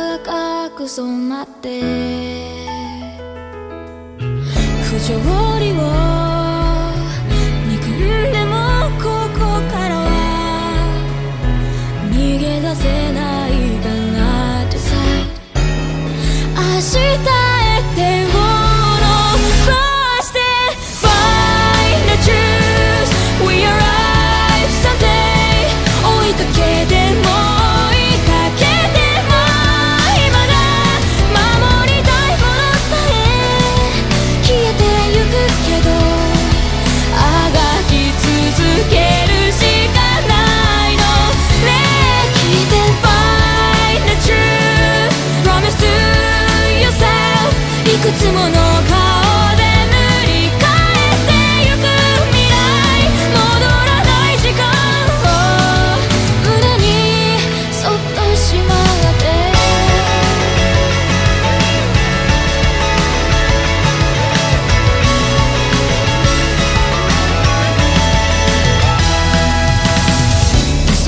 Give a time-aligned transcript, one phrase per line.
[0.00, 1.80] 赤く染まって。
[4.82, 5.14] 不条
[5.60, 6.09] 理を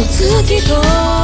[0.03, 1.22] と月と